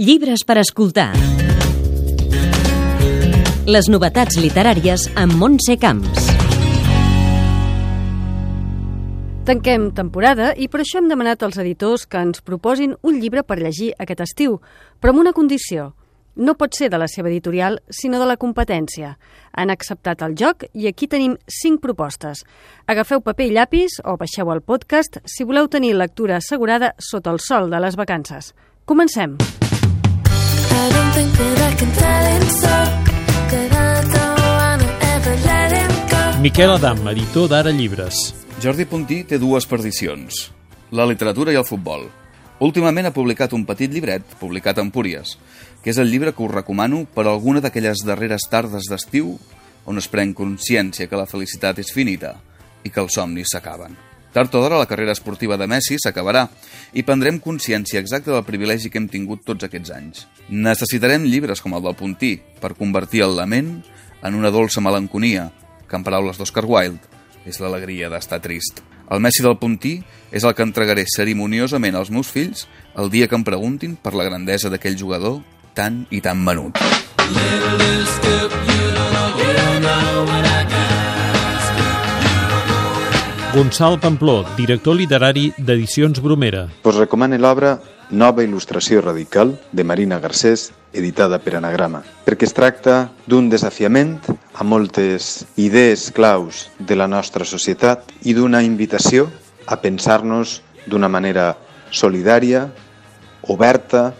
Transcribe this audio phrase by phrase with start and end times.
[0.00, 1.10] Llibres per escoltar.
[3.68, 6.30] Les novetats literàries amb Montse Camps.
[9.44, 13.58] Tanquem temporada i per això hem demanat als editors que ens proposin un llibre per
[13.60, 14.56] llegir aquest estiu,
[15.04, 15.90] però amb una condició.
[16.32, 19.18] No pot ser de la seva editorial, sinó de la competència.
[19.52, 22.46] Han acceptat el joc i aquí tenim cinc propostes.
[22.88, 27.44] Agafeu paper i llapis o baixeu el podcast si voleu tenir lectura assegurada sota el
[27.44, 28.54] sol de les vacances.
[28.88, 29.36] Comencem.
[29.36, 29.69] I
[36.40, 38.16] Miquel Adam, editor d'Ara Llibres.
[38.64, 40.48] Jordi Puntí té dues perdicions,
[40.90, 42.06] la literatura i el futbol.
[42.64, 45.36] Últimament ha publicat un petit llibret, publicat en Púries,
[45.84, 49.34] que és el llibre que us recomano per a alguna d'aquelles darreres tardes d'estiu
[49.84, 52.38] on es pren consciència que la felicitat és finita
[52.84, 54.09] i que els somnis s'acaben.
[54.32, 56.44] Tard o d'hora la carrera esportiva de Messi s'acabarà
[56.94, 60.26] i prendrem consciència exacta del privilegi que hem tingut tots aquests anys.
[60.48, 63.80] Necessitarem llibres com el del Puntí per convertir el lament
[64.22, 65.50] en una dolça melanconia,
[65.88, 67.02] que en paraules d'Oscar Wilde
[67.48, 68.84] és l'alegria d'estar trist.
[69.10, 69.96] El Messi del Puntí
[70.30, 74.28] és el que entregaré cerimoniosament als meus fills el dia que em preguntin per la
[74.28, 75.40] grandesa d'aquell jugador
[75.74, 76.78] tan i tan menut.
[83.50, 86.68] Gonçal Pampló, director literari d'Edicions Bromera.
[86.86, 87.72] Us recomano l'obra
[88.14, 94.20] Nova il·lustració radical de Marina Garcés, editada per Anagrama, perquè es tracta d'un desafiament
[94.54, 99.26] a moltes idees claus de la nostra societat i d'una invitació
[99.66, 101.56] a pensar-nos d'una manera
[101.90, 102.68] solidària,
[103.50, 104.12] oberta,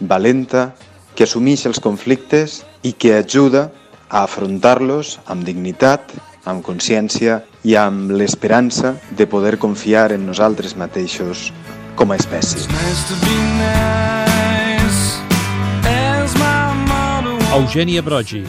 [0.00, 0.74] valenta,
[1.16, 3.70] que assumeix els conflictes i que ajuda
[4.10, 6.12] a afrontar-los amb dignitat,
[6.44, 11.48] amb consciència i amb l'esperança de poder confiar en nosaltres mateixos
[11.96, 12.68] com a espècie.
[17.54, 18.42] Eugènia Brogi,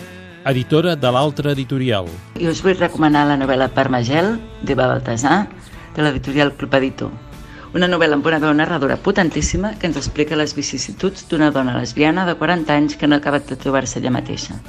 [0.51, 2.09] editora de l'Altra Editorial.
[2.41, 5.45] I us vull recomanar la novel·la Parmagel, d'Eva Baltasar,
[5.95, 7.13] de l'editorial Club Editor.
[7.75, 12.25] Una novel·la amb una veu narradora potentíssima que ens explica les vicissituds d'una dona lesbiana
[12.27, 14.59] de 40 anys que no ha acabat de trobar-se ella mateixa.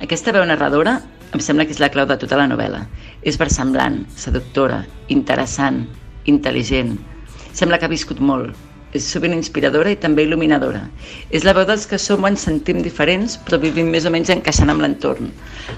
[0.00, 1.00] Aquesta veu narradora
[1.34, 2.80] em sembla que és la clau de tota la novel·la.
[3.22, 4.80] És versemblant, seductora,
[5.14, 5.84] interessant,
[6.30, 6.96] intel·ligent.
[7.54, 8.56] Sembla que ha viscut molt.
[8.90, 10.80] És sovint inspiradora i també il·luminadora.
[11.30, 14.32] És la veu dels que som o ens sentim diferents, però vivim més o menys
[14.34, 15.30] encaixant amb l'entorn.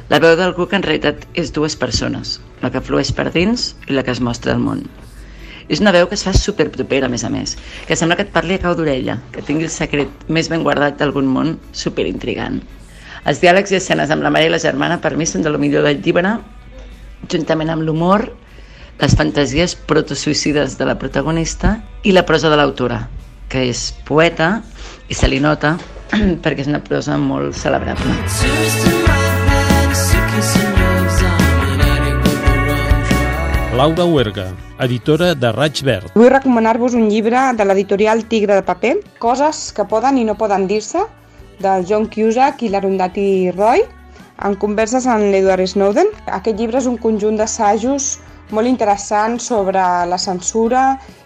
[0.08, 3.98] La veu d'algú que en realitat és dues persones, la que flueix per dins i
[3.98, 4.86] la que es mostra al món.
[5.68, 8.32] És una veu que es fa superpropera, a més a més, que sembla que et
[8.32, 12.62] parli a cau d'orella, que tingui el secret més ben guardat d'algun món superintrigant.
[13.22, 15.58] Els diàlegs i escenes amb la mare i la germana per mi són de lo
[15.62, 16.32] millor del llibre,
[17.30, 18.24] juntament amb l'humor,
[18.98, 23.04] les fantasies protosuïcides de la protagonista i la prosa de l'autora,
[23.46, 24.56] que és poeta
[25.06, 25.76] i se li nota
[26.42, 28.18] perquè és una prosa molt celebrable.
[33.78, 34.50] Laura Huerga,
[34.82, 36.10] editora de Raig Verd.
[36.18, 40.66] Vull recomanar-vos un llibre de l'editorial Tigre de Paper, Coses que poden i no poden
[40.66, 41.06] dir-se,
[41.62, 43.84] de John Cusack i l'Arundhati Roy,
[44.42, 46.10] en converses amb l'Edward Snowden.
[46.26, 48.16] Aquest llibre és un conjunt d'assajos
[48.52, 50.82] molt interessant sobre la censura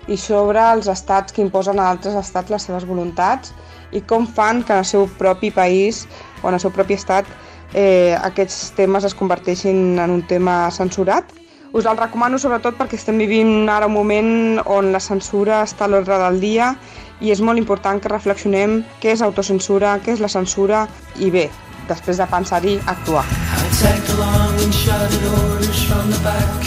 [0.06, 3.52] i sobre els estats que imposen a altres estats les seves voluntats
[3.96, 6.04] i com fan que en el seu propi país
[6.42, 7.26] o en el seu propi estat
[7.74, 11.32] eh, aquests temes es converteixin en un tema censurat.
[11.72, 15.90] Us el recomano sobretot perquè estem vivint ara un moment on la censura està a
[15.90, 16.74] l'ordre del dia
[17.20, 20.86] i és molt important que reflexionem què és autocensura, què és la censura
[21.18, 21.50] i bé,
[21.88, 23.24] després de pensar-hi, actuar.
[26.64, 26.65] I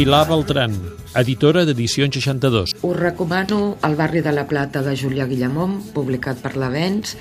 [0.00, 0.72] Pilar Beltran,
[1.20, 2.70] editora d'Edicions 62.
[2.88, 7.12] Us recomano El barri de la Plata de Julià Guillamont, publicat per l'Avenç,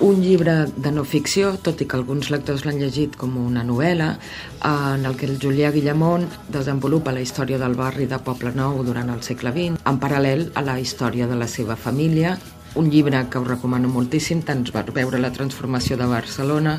[0.00, 4.08] un llibre de no ficció, tot i que alguns lectors l'han llegit com una novel·la,
[4.70, 9.12] en el que el Julià Guillamont desenvolupa la història del barri de Poble Nou durant
[9.12, 12.38] el segle XX, en paral·lel a la història de la seva família,
[12.74, 16.78] un llibre que us recomano moltíssim, tant per veure la transformació de Barcelona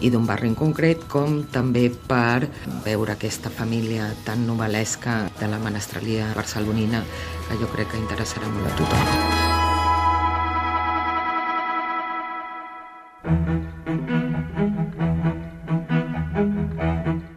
[0.00, 2.48] i d'un barri en concret, com també per
[2.84, 7.04] veure aquesta família tan novel·lesca de la menestrelia barcelonina,
[7.48, 9.48] que jo crec que interessarà molt a tothom.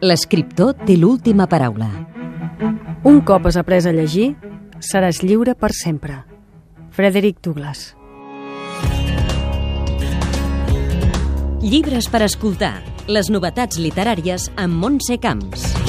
[0.04, 1.88] L'escriptor té l'última paraula.
[3.08, 4.34] Un cop has après a llegir,
[4.80, 6.33] seràs lliure per sempre.
[6.94, 7.96] Frederick Douglass.
[11.64, 12.76] Llibres per escoltar.
[13.10, 15.83] Les novetats literàries amb Montse Camps.